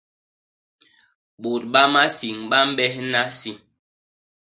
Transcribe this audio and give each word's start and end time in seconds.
Bôt 1.41 1.61
ba 1.71 1.81
masiñ 1.93 2.37
ba 2.49 2.59
mbehna 2.71 3.21
isi. 3.31 3.51